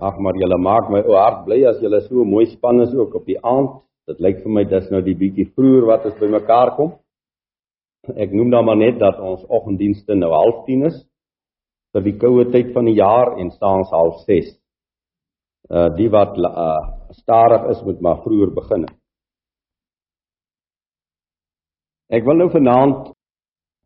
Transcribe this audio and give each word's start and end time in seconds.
ag 0.00 0.18
maar 0.18 0.36
julle 0.40 0.58
maak 0.58 0.88
my 0.90 1.02
o 1.04 1.16
hart 1.16 1.44
bly 1.44 1.60
as 1.68 1.80
julle 1.84 2.00
so 2.06 2.24
mooi 2.24 2.46
span 2.46 2.80
is 2.80 2.94
ook 2.94 3.14
op 3.14 3.26
die 3.28 3.38
aand. 3.44 3.80
Dit 4.08 4.20
lyk 4.24 4.40
vir 4.44 4.52
my 4.56 4.64
dis 4.64 4.88
nou 4.90 5.02
die 5.04 5.14
bietjie 5.14 5.50
vroeër 5.54 5.86
wat 5.90 6.06
ons 6.08 6.20
bymekaar 6.20 6.74
kom. 6.76 6.94
Ek 8.16 8.32
noem 8.32 8.50
dan 8.50 8.64
maar 8.64 8.80
net 8.80 8.98
dat 8.98 9.20
ons 9.20 9.44
oggenddienste 9.48 10.16
nou 10.16 10.30
09:30 10.32 10.86
is 10.88 10.96
vir 11.92 12.06
die 12.06 12.16
koue 12.18 12.46
tyd 12.50 12.72
van 12.72 12.88
die 12.88 12.96
jaar 12.96 13.36
en 13.38 13.50
staan 13.50 13.84
ons 13.84 13.92
06:30. 13.92 14.56
Uh 15.70 15.88
die 15.96 16.08
wat 16.08 16.38
uh 16.38 16.80
stadig 17.12 17.68
is 17.70 17.82
moet 17.84 18.00
maar 18.00 18.22
vroeër 18.24 18.54
begin. 18.54 18.86
Ek 22.08 22.24
wil 22.24 22.36
nou 22.36 22.50
vanaand 22.50 23.12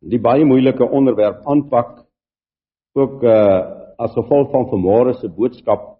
die 0.00 0.20
baie 0.20 0.44
moeilike 0.44 0.84
onderwerp 0.84 1.42
aanpak 1.46 2.04
ook 2.94 3.22
uh 3.22 3.82
as 3.98 4.14
gevolg 4.14 4.50
van 4.50 4.66
vanmôre 4.70 5.14
se 5.20 5.28
boodskap 5.28 5.94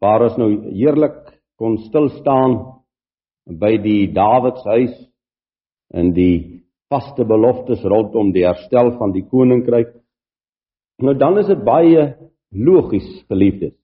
waar 0.00 0.26
ons 0.28 0.36
nou 0.40 0.50
heerlik 0.70 1.18
kon 1.56 1.78
stil 1.86 2.10
staan 2.18 2.56
by 3.46 3.76
die 3.80 4.12
Dawidshuis 4.12 4.94
en 5.94 6.12
die 6.16 6.66
vaste 6.92 7.24
beloftes 7.26 7.82
rondom 7.84 8.32
die 8.34 8.44
herstel 8.46 8.92
van 8.98 9.14
die 9.14 9.24
koninkryk. 9.26 9.94
Nou 11.02 11.14
dan 11.18 11.38
is 11.40 11.48
dit 11.50 11.62
baie 11.64 12.06
logies, 12.52 13.08
geliefdes. 13.28 13.74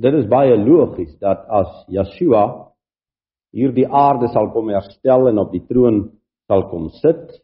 Dit 0.00 0.16
is 0.16 0.28
baie 0.30 0.56
logies 0.56 1.12
dat 1.20 1.44
as 1.48 1.84
Yeshua 1.92 2.44
hierdie 3.52 3.86
aarde 3.86 4.30
sal 4.32 4.50
kom 4.54 4.70
herstel 4.72 5.28
en 5.28 5.40
op 5.42 5.52
die 5.52 5.64
troon 5.66 6.04
sal 6.50 6.68
kom 6.70 6.88
sit, 7.00 7.40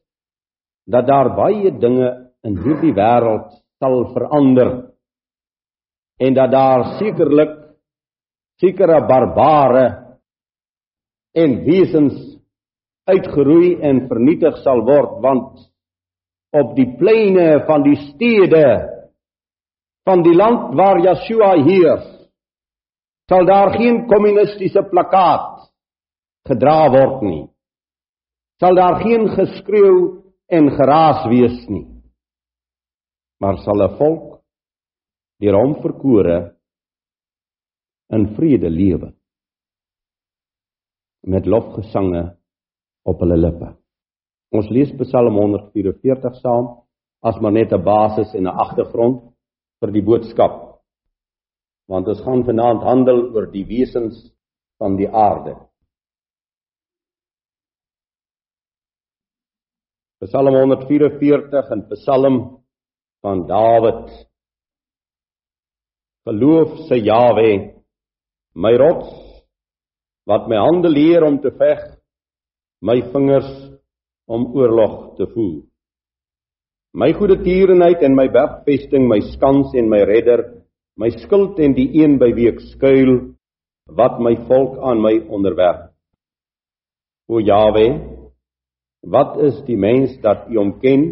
dat 0.87 1.07
daar 1.09 1.35
baie 1.37 1.73
dinge 1.75 2.09
in 2.47 2.57
hierdie 2.63 2.95
wêreld 2.95 3.51
sal 3.83 4.07
verander 4.15 4.71
en 6.19 6.35
dat 6.35 6.51
daar 6.51 6.85
sekerlik 6.99 7.55
sekere 8.61 9.01
barbare 9.07 9.87
en 11.37 11.65
wesens 11.65 12.15
uitgeroei 13.05 13.77
en 13.81 14.07
vernietig 14.09 14.57
sal 14.65 14.83
word 14.87 15.21
want 15.23 15.61
op 16.57 16.75
die 16.77 16.89
pleine 16.99 17.65
van 17.67 17.85
die 17.85 17.97
stede 18.09 18.65
van 20.09 20.23
die 20.23 20.35
land 20.35 20.73
waar 20.79 21.03
Yeshua 21.05 21.53
heers 21.67 22.07
sal 23.29 23.45
daar 23.45 23.75
geen 23.77 24.07
kommunistiese 24.07 24.83
plakkaat 24.91 25.67
gedra 26.47 26.87
word 26.95 27.23
nie. 27.27 27.45
Sal 28.63 28.79
daar 28.79 29.01
geen 29.03 29.29
geskreeu 29.35 30.23
en 30.47 30.71
geraas 30.71 31.27
wees 31.29 31.67
nie. 31.69 31.87
Maar 33.43 33.59
sal 33.65 33.83
'n 33.83 33.97
volk 33.99 34.36
deur 35.43 35.59
hom 35.59 35.75
verkore 35.83 36.37
in 38.17 38.29
vrede 38.37 38.71
lewe 38.71 39.13
met 41.27 41.47
lofgesange 41.47 42.23
op 43.07 43.21
hulle 43.23 43.37
lippe. 43.37 43.73
Ons 44.55 44.69
lees 44.71 44.93
Psalm 45.01 45.35
144 45.41 46.39
saam 46.41 46.69
as 47.27 47.39
maar 47.43 47.53
net 47.53 47.73
'n 47.73 47.83
basis 47.83 48.35
en 48.35 48.47
'n 48.47 48.59
agtergrond 48.65 49.35
vir 49.81 49.91
die 49.93 50.03
boodskap. 50.03 50.83
Want 51.89 52.09
ons 52.09 52.23
gaan 52.23 52.45
vanaand 52.45 52.83
handel 52.83 53.35
oor 53.35 53.47
die 53.51 53.65
wesens 53.65 54.33
van 54.79 54.97
die 54.97 55.09
aarde. 55.09 55.57
Psalm 60.25 60.55
144 60.55 61.71
en 61.71 61.89
Psalm 61.89 62.37
van 63.23 63.47
Dawid. 63.47 64.09
Geloof 66.27 66.89
sy 66.89 66.99
Jawe, 67.07 67.51
my 68.59 68.73
rots, 68.81 69.11
wat 70.27 70.49
my 70.51 70.59
hande 70.59 70.91
leer 70.91 71.23
om 71.23 71.39
te 71.39 71.53
veg, 71.55 71.83
my 72.83 72.99
vingers 73.13 73.51
om 74.27 74.49
oorlog 74.59 75.17
te 75.21 75.29
voer. 75.31 75.63
My 76.97 77.13
goeie 77.15 77.37
tierenheid 77.45 78.03
en 78.03 78.17
my 78.19 78.27
bergvesting, 78.33 79.07
my 79.07 79.21
skans 79.35 79.77
en 79.77 79.91
my 79.93 80.01
redder, 80.09 80.43
my 80.99 81.13
skild 81.15 81.61
en 81.63 81.77
die 81.77 81.91
een 82.01 82.17
by 82.19 82.33
wie 82.35 82.49
ek 82.51 82.63
skuil, 82.73 83.13
wat 83.95 84.19
my 84.19 84.35
volk 84.49 84.81
aan 84.83 84.99
my 85.05 85.15
onderwerp. 85.31 85.93
O 87.31 87.39
Jawe, 87.39 87.87
wat 89.07 89.39
is 89.47 89.61
die 89.69 89.79
mens 89.79 90.17
dat 90.25 90.49
U 90.51 90.59
hom 90.59 90.75
ken? 90.83 91.07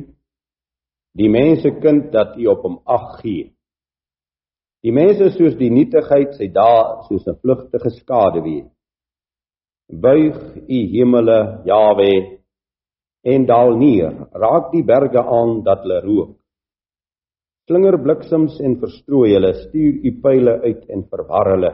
die 1.15 1.31
mense 1.31 1.71
kind 1.81 2.11
dat 2.13 2.37
u 2.37 2.47
op 2.51 2.63
hom 2.67 2.81
ag 2.85 3.21
gee. 3.23 3.54
Die 4.85 4.93
mense 4.93 5.31
soos 5.33 5.55
die 5.57 5.71
nietigheid 5.73 6.35
sy 6.37 6.51
dae 6.53 7.05
soos 7.09 7.25
'n 7.27 7.39
vlugtige 7.41 7.91
skade 7.91 8.43
weer. 8.45 8.67
Buig 9.89 10.37
u 10.69 10.79
hemele 10.93 11.65
Jawe 11.65 12.13
en 13.25 13.47
daal 13.47 13.77
neer, 13.77 14.13
raak 14.33 14.73
die 14.73 14.85
berge 14.85 15.23
aan 15.39 15.63
dat 15.65 15.81
hulle 15.85 16.01
rook. 16.05 16.37
Slinger 17.67 17.97
bliksems 17.97 18.61
en 18.61 18.77
verstrooi 18.77 19.33
hulle, 19.33 19.55
stuur 19.55 19.95
u 20.05 20.11
pile 20.21 20.61
uit 20.61 20.83
en 20.89 21.07
verwar 21.09 21.49
hulle. 21.55 21.73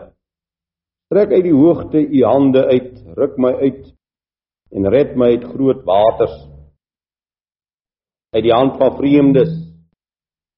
Trek 1.10 1.32
uit 1.32 1.44
die 1.44 1.56
hoogte 1.56 1.98
u 1.98 2.22
hande 2.24 2.62
uit, 2.66 2.94
ruk 3.16 3.38
my 3.38 3.52
uit 3.58 3.90
en 4.70 4.86
red 4.86 5.16
my 5.16 5.32
uit 5.34 5.44
groot 5.50 5.82
waters 5.84 6.36
uit 8.30 8.44
die 8.46 8.54
hand 8.54 8.76
van 8.78 8.94
vreemdes 8.96 9.50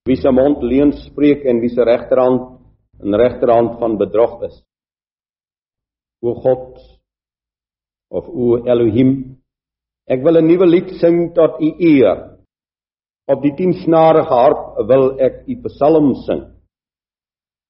wie 0.06 0.16
se 0.18 0.30
mond 0.30 0.62
leuns 0.62 1.04
spreek 1.06 1.44
en 1.46 1.60
wie 1.62 1.70
se 1.70 1.84
regterhand 1.84 2.58
in 3.02 3.14
regterhand 3.14 3.78
van 3.78 3.98
bedrog 3.98 4.42
is. 4.42 4.56
O 6.22 6.34
God 6.34 6.78
of 8.10 8.26
o 8.28 8.58
Elohim 8.66 9.38
ek 10.06 10.22
wil 10.22 10.38
'n 10.38 10.46
nuwe 10.46 10.66
lied 10.66 10.90
sing 11.00 11.34
tot 11.34 11.60
u 11.60 11.70
eer. 11.78 12.38
Op 13.28 13.42
die 13.42 13.54
10 13.54 13.72
snarige 13.84 14.34
harp 14.34 14.88
wil 14.88 15.20
ek 15.20 15.44
u 15.46 15.54
psalm 15.62 16.14
sing. 16.26 16.42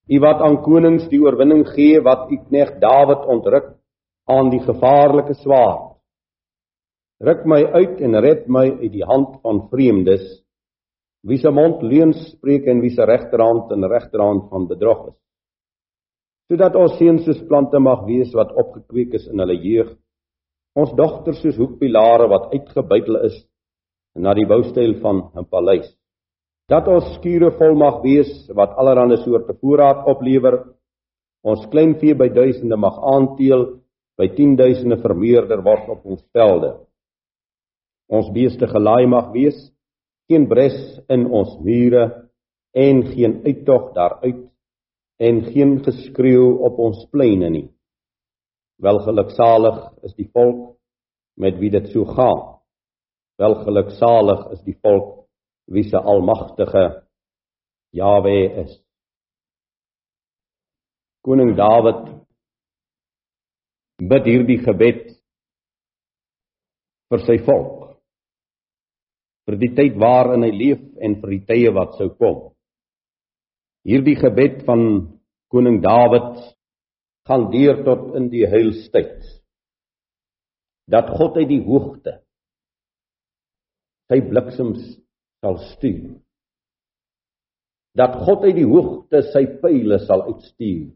U 0.09 0.19
wat 0.19 0.41
aan 0.41 0.63
konings 0.63 1.09
die 1.09 1.21
oorwinning 1.21 1.65
gee 1.75 2.01
wat 2.01 2.31
u 2.31 2.37
knegt 2.49 2.81
Dawid 2.81 3.27
ontruk 3.29 3.77
aan 4.27 4.51
die 4.51 4.61
gevaarlike 4.61 5.35
swaard. 5.35 6.01
Ruk 7.21 7.45
my 7.47 7.63
uit 7.65 8.01
en 8.01 8.21
red 8.21 8.49
my 8.49 8.71
uit 8.81 8.93
die 8.93 9.05
hand 9.05 9.41
van 9.43 9.69
vreemdes 9.69 10.42
wie 11.27 11.39
se 11.39 11.51
mond 11.51 11.83
leuns 11.87 12.19
spreek 12.33 12.67
en 12.67 12.81
wie 12.83 12.91
se 12.91 13.05
regterhand 13.07 13.71
en 13.73 13.87
regterhand 13.89 14.49
van 14.51 14.67
bedrog 14.69 15.09
is. 15.13 15.19
Sodat 16.51 16.77
ons 16.77 16.97
seuns 16.99 17.25
soos 17.25 17.41
plante 17.49 17.79
mag 17.81 18.05
wees 18.09 18.35
wat 18.35 18.53
opgekweek 18.59 19.15
is 19.19 19.29
in 19.31 19.41
hulle 19.41 19.57
jeug. 19.57 19.95
Ons 20.77 20.93
dogters 20.99 21.41
soos 21.43 21.59
hoekpilare 21.61 22.29
wat 22.33 22.51
uitgebuitel 22.53 23.21
is 23.29 23.39
na 24.19 24.35
die 24.35 24.47
boustyl 24.49 24.99
van 25.01 25.31
'n 25.37 25.47
paleis. 25.49 25.89
Dat 26.69 26.89
ons 26.89 27.15
skure 27.15 27.51
vol 27.59 27.75
mag 27.75 28.03
wees 28.03 28.51
wat 28.55 28.77
allerlei 28.77 29.17
soorte 29.17 29.55
voorraad 29.61 30.07
oplewer. 30.07 30.75
Ons 31.45 31.67
kleinvee 31.67 32.15
by 32.15 32.29
duisende 32.29 32.77
mag 32.77 32.97
aanteel, 33.15 33.81
by 34.19 34.29
10000e 34.29 35.03
vermeerder 35.03 35.63
word 35.63 35.89
op 35.89 36.07
ons 36.07 36.23
velde 36.33 36.79
ons 38.13 38.29
beeste 38.35 38.69
gelaai 38.69 39.07
mag 39.09 39.31
wees, 39.33 39.57
geen 40.33 40.49
bres 40.49 40.77
in 41.13 41.27
ons 41.29 41.59
mure 41.61 42.07
en 42.73 43.03
geen 43.13 43.41
uittog 43.45 43.91
daaruit 43.93 44.47
en 45.21 45.43
geen 45.53 45.75
geskreeu 45.85 46.57
op 46.65 46.79
ons 46.81 47.05
pleine 47.13 47.51
nie. 47.53 47.67
Welgeluksalig 48.83 49.83
is 50.09 50.15
die 50.17 50.29
volk 50.33 50.79
met 51.39 51.59
wie 51.61 51.71
dit 51.71 51.91
so 51.93 52.09
gaan. 52.09 52.41
Welgeluksalig 53.39 54.49
is 54.57 54.65
die 54.65 54.77
volk 54.81 55.27
wie 55.69 55.85
se 55.85 56.01
almagtige 56.01 57.05
Jawe 57.93 58.65
is. 58.65 58.73
Koning 61.23 61.53
Dawid 61.61 62.09
bid 64.01 64.27
hierdie 64.27 64.59
gebed 64.65 65.05
vir 67.13 67.27
sy 67.29 67.37
volk 67.45 67.92
vir 69.47 69.59
die 69.59 69.73
tyd 69.77 69.99
waarin 69.99 70.45
hy 70.47 70.53
leef 70.55 70.83
en 71.03 71.19
vir 71.21 71.35
die 71.35 71.45
tye 71.49 71.71
wat 71.75 71.97
sou 71.99 72.11
kom. 72.15 72.53
Hierdie 73.87 74.19
gebed 74.21 74.63
van 74.67 74.83
koning 75.51 75.81
Dawid 75.83 76.37
gaan 77.27 77.49
deur 77.51 77.83
tot 77.87 78.13
in 78.19 78.29
die 78.31 78.45
heilstyd. 78.47 79.19
Dat 80.91 81.11
God 81.19 81.39
uit 81.41 81.51
die 81.51 81.63
hoogte 81.65 82.21
sy 84.11 84.21
bliksems 84.29 84.83
sal 85.43 85.59
stuur. 85.73 86.19
Dat 87.99 88.17
God 88.25 88.47
uit 88.49 88.57
die 88.57 88.69
hoogte 88.69 89.23
sy 89.33 89.45
pile 89.63 89.99
sal 90.07 90.25
uitstuur. 90.31 90.93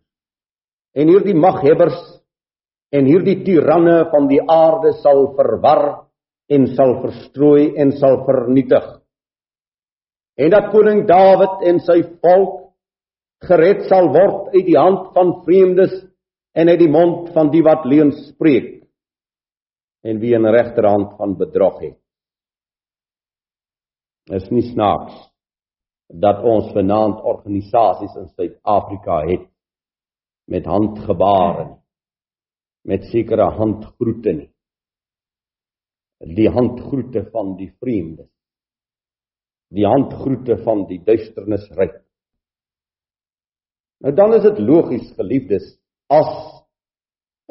En 0.96 1.10
hierdie 1.12 1.37
maghebbers 1.37 1.98
en 2.94 3.08
hierdie 3.08 3.43
tiranne 3.44 4.06
van 4.12 4.28
die 4.31 4.40
aarde 4.40 4.94
sal 5.02 5.32
verwar 5.37 6.06
en 6.48 6.66
sal 6.76 7.00
verstrooi 7.02 7.75
en 7.81 7.93
sal 7.98 8.22
vernietig. 8.26 8.84
En 10.37 10.52
dat 10.52 10.70
koning 10.70 11.06
Dawid 11.08 11.64
en 11.66 11.81
sy 11.82 12.02
volk 12.22 12.62
gered 13.46 13.87
sal 13.90 14.10
word 14.14 14.54
uit 14.54 14.66
die 14.69 14.78
hand 14.78 15.12
van 15.16 15.32
vreemdes 15.44 15.94
en 16.56 16.70
uit 16.72 16.81
die 16.81 16.93
mond 16.93 17.32
van 17.34 17.50
die 17.52 17.62
wat 17.64 17.84
leuns 17.88 18.19
spreek 18.31 18.72
en 20.06 20.20
wie 20.20 20.37
'n 20.37 20.46
regterhand 20.46 21.16
van 21.19 21.37
bedrog 21.37 21.81
het. 21.81 21.98
Is 24.31 24.50
nie 24.50 24.62
snaaks 24.72 25.14
dat 26.08 26.43
ons 26.44 26.72
vanaand 26.72 27.20
organisasies 27.22 28.14
in 28.16 28.28
Suid-Afrika 28.28 29.26
het 29.26 29.48
met 30.46 30.64
handgebare 30.64 31.76
met 32.84 33.04
sekere 33.10 33.50
handgroete 33.50 34.32
nie 34.32 34.56
die 36.20 36.48
handgroete 36.48 37.26
van 37.32 37.56
die 37.58 37.70
vreemdes. 37.80 38.30
Die 39.74 39.86
handgroete 39.86 40.56
van 40.64 40.86
die 40.88 41.00
duisternis 41.04 41.66
ryk 41.76 42.02
nou 44.04 44.12
dan 44.14 44.34
is 44.36 44.44
dit 44.44 44.58
logies 44.60 45.08
geliefdes 45.16 45.66
as 46.12 46.32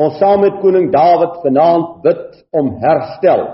ons 0.01 0.17
saam 0.19 0.44
met 0.44 0.59
koning 0.62 0.91
Dawid 0.94 1.39
vanaand 1.44 2.01
bid 2.03 2.41
om 2.59 2.73
herstel 2.83 3.45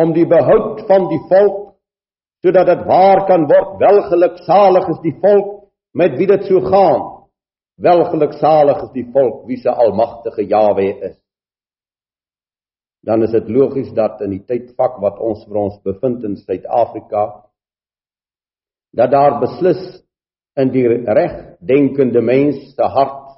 om 0.00 0.14
die 0.16 0.26
behoud 0.28 0.84
van 0.88 1.08
die 1.12 1.20
volk 1.32 1.58
sodat 2.40 2.70
dit 2.70 2.84
waar 2.88 3.26
kan 3.28 3.44
word 3.50 3.76
welgeluksalig 3.82 4.88
is 4.94 5.02
die 5.04 5.16
volk 5.20 5.56
met 5.92 6.16
wie 6.16 6.28
dit 6.30 6.46
so 6.48 6.62
gaan 6.70 7.02
welgeluksalig 7.84 8.84
is 8.86 8.94
die 8.96 9.08
volk 9.12 9.44
wie 9.48 9.60
se 9.60 9.72
almagtige 9.72 10.46
Jawe 10.48 10.88
is 11.10 11.18
dan 13.06 13.22
is 13.24 13.32
dit 13.32 13.48
logies 13.48 13.92
dat 13.96 14.20
in 14.24 14.34
die 14.36 14.44
tydvak 14.44 14.98
wat 15.00 15.18
ons 15.18 15.44
vir 15.48 15.56
ons 15.56 15.78
bevind 15.84 16.24
in 16.28 16.36
Suid-Afrika 16.36 17.26
dat 18.96 19.12
daar 19.12 19.38
beslis 19.40 19.80
in 20.58 20.72
die 20.74 20.86
regdenkende 20.88 22.20
mens 22.20 22.74
se 22.74 22.88
hart 22.96 23.28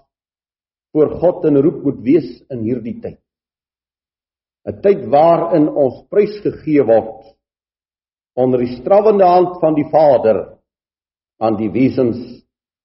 voor 0.92 1.14
God 1.20 1.44
in 1.50 1.60
roep 1.62 1.82
moet 1.84 2.00
wees 2.04 2.30
in 2.50 2.64
hierdie 2.66 2.98
tyd 3.00 3.20
'n 4.66 4.80
tyd 4.82 5.06
waarin 5.10 5.68
ons 5.68 6.02
prys 6.10 6.34
gegee 6.42 6.82
word 6.86 7.32
onder 8.34 8.60
die 8.62 8.76
strawende 8.78 9.24
hand 9.24 9.60
van 9.60 9.74
die 9.74 9.88
Vader 9.90 10.58
aan 11.42 11.56
die 11.56 11.70
wesens 11.70 12.18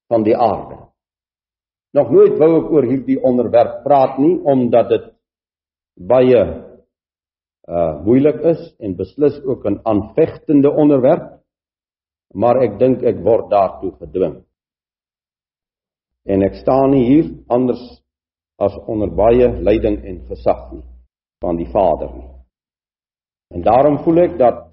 van 0.10 0.24
die 0.24 0.36
aarde. 0.36 0.88
Nog 1.94 2.10
nooit 2.12 2.38
wou 2.40 2.50
ek 2.58 2.72
oor 2.72 2.88
hierdie 2.88 3.20
onderwerp 3.24 3.84
praat 3.84 4.18
nie 4.20 4.36
omdat 4.44 4.90
dit 4.90 5.06
baie 5.98 6.67
uh 7.68 8.00
moeilik 8.04 8.40
is 8.48 8.62
en 8.80 8.96
beslis 8.96 9.42
ook 9.44 9.66
'n 9.66 9.80
aanvegtende 9.84 10.72
onderwerp, 10.72 11.44
maar 12.34 12.62
ek 12.64 12.80
dink 12.80 13.04
ek 13.04 13.24
word 13.24 13.50
daartoe 13.50 13.92
gedwing. 14.00 14.44
En 16.26 16.44
ek 16.44 16.54
staan 16.54 16.92
nie 16.92 17.06
hier 17.06 17.28
anders 17.48 18.04
as 18.60 18.76
onder 18.88 19.10
baie 19.16 19.48
leiding 19.62 20.04
en 20.06 20.26
gesag 20.28 20.72
nie 20.72 20.84
van 21.40 21.58
die 21.58 21.70
Vader 21.72 22.10
nie. 22.16 22.30
En 23.54 23.62
daarom 23.62 24.00
voel 24.04 24.18
ek 24.18 24.38
dat 24.38 24.64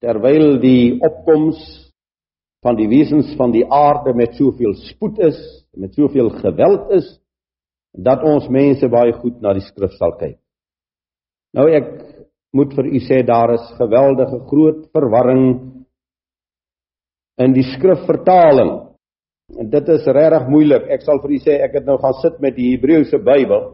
terwyl 0.00 0.60
die 0.60 1.00
opkoms 1.00 1.58
van 2.64 2.76
die 2.76 2.88
wesens 2.88 3.34
van 3.36 3.52
die 3.52 3.64
aarde 3.68 4.14
met 4.14 4.36
soveel 4.36 4.72
spoed 4.74 5.18
is, 5.18 5.38
met 5.76 5.94
soveel 5.94 6.30
geweld 6.30 6.90
is, 6.90 7.20
dat 7.92 8.22
ons 8.24 8.48
mense 8.48 8.88
baie 8.88 9.12
goed 9.12 9.40
na 9.40 9.52
die 9.52 9.64
skrif 9.68 9.92
sal 9.98 10.16
kyk. 10.18 10.38
Nou 11.54 11.68
ek 11.70 11.90
moet 12.54 12.72
vir 12.74 12.88
u 12.90 13.00
sê 13.06 13.20
daar 13.26 13.54
is 13.54 13.66
geweldige 13.78 14.40
groot 14.50 14.82
verwarring 14.94 15.46
in 17.42 17.54
die 17.54 17.66
skrifvertaling. 17.74 18.72
En 19.60 19.70
dit 19.70 19.88
is 19.94 20.06
regtig 20.16 20.48
moeilik. 20.50 20.88
Ek 20.90 21.04
sal 21.06 21.20
vir 21.22 21.36
u 21.36 21.38
sê 21.44 21.58
ek 21.62 21.78
het 21.78 21.86
nou 21.86 21.98
gaan 22.02 22.18
sit 22.22 22.40
met 22.42 22.56
die 22.56 22.72
Hebreëse 22.72 23.20
Bybel. 23.22 23.70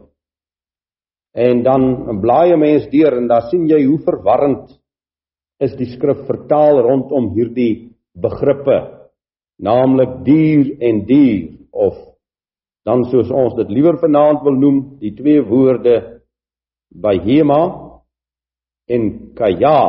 En 1.33 1.63
dan 1.63 2.19
blaai 2.21 2.53
'n 2.53 2.59
mens 2.59 2.89
deur 2.91 3.17
en 3.17 3.27
dan 3.27 3.41
sien 3.49 3.67
jy 3.67 3.85
hoe 3.85 3.99
verwarrend 4.03 4.77
is 5.59 5.75
die 5.77 5.89
skrif 5.93 6.25
vertaal 6.27 6.81
rondom 6.81 7.33
hierdie 7.33 7.93
begrippe 8.13 9.07
naamlik 9.61 10.23
dier 10.25 10.77
en 10.81 11.05
dier 11.05 11.53
of 11.71 11.95
dan 12.85 13.05
soos 13.11 13.29
ons 13.29 13.55
dit 13.55 13.69
liewer 13.69 13.97
vanaand 14.01 14.41
wil 14.43 14.57
noem 14.57 14.97
die 14.99 15.13
twee 15.15 15.41
woorde 15.41 16.20
bahema 16.91 17.61
en 18.91 19.33
kaya 19.35 19.83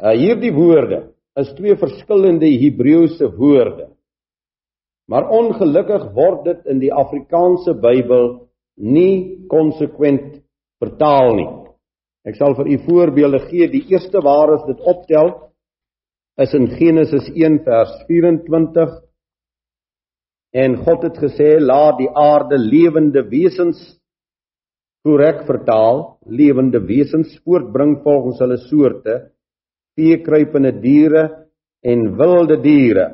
uh, 0.00 0.14
hierdie 0.16 0.52
woorde 0.56 1.00
is 1.40 1.50
twee 1.58 1.76
verskillende 1.76 2.48
Hebreëse 2.48 3.28
woorde 3.36 3.90
maar 5.10 5.28
ongelukkig 5.28 6.08
word 6.16 6.44
dit 6.48 6.64
in 6.72 6.80
die 6.80 6.92
Afrikaanse 6.92 7.74
Bybel 7.76 8.48
nie 8.80 9.44
konsekwent 9.52 10.40
vertaal 10.80 11.36
nie 11.36 11.50
Ek 12.24 12.38
sal 12.40 12.54
vir 12.56 12.70
u 12.72 12.76
voorbeelde 12.86 13.42
gee. 13.50 13.68
Die 13.68 13.84
eerste 13.92 14.22
waar 14.24 14.54
ons 14.56 14.64
dit 14.68 14.80
optel 14.88 15.32
is 16.40 16.54
in 16.56 16.70
Genesis 16.78 17.28
1 17.30 17.60
vers 17.66 17.92
24. 18.08 18.94
En 20.56 20.78
God 20.86 21.04
het 21.04 21.18
gesê 21.20 21.50
laat 21.60 21.98
die 22.00 22.08
aarde 22.08 22.56
lewende 22.58 23.26
wesens 23.28 23.82
korrek 25.04 25.44
vertaal, 25.44 26.18
lewende 26.24 26.80
wesens 26.80 27.36
voortbring 27.44 27.98
volgens 28.02 28.40
hulle 28.40 28.56
soorte, 28.64 29.18
veekruipende 29.98 30.72
diere 30.80 31.24
en 31.84 32.08
wilde 32.16 32.56
diere 32.64 33.06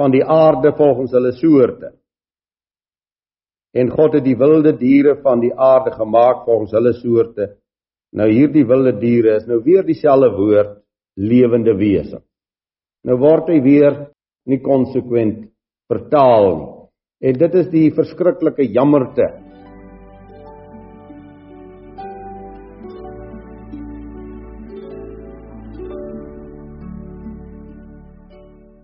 van 0.00 0.12
die 0.12 0.24
aarde 0.24 0.72
volgens 0.76 1.12
hulle 1.12 1.32
soorte. 1.36 1.92
En 3.76 3.92
God 3.92 4.16
het 4.16 4.24
die 4.24 4.36
wilde 4.40 4.72
diere 4.76 5.18
van 5.20 5.40
die 5.44 5.52
aarde 5.52 5.92
gemaak 5.92 6.44
volgens 6.48 6.72
hulle 6.72 6.94
soorte. 6.96 7.50
Nou 8.16 8.28
hierdie 8.32 8.64
wilde 8.64 8.94
diere 8.96 9.36
is 9.36 9.48
nou 9.48 9.60
weer 9.64 9.84
dieselfde 9.84 10.32
woord 10.36 10.78
lewende 11.20 11.76
wese. 11.76 12.22
Nou 13.04 13.18
word 13.20 13.52
hy 13.52 13.60
weer 13.64 13.98
nie 14.48 14.62
konsekwent 14.64 15.50
vertaal 15.92 16.48
nie. 16.54 16.72
En 17.28 17.38
dit 17.40 17.54
is 17.60 17.68
die 17.72 17.86
verskriklike 17.96 18.66
jammerte 18.72 19.28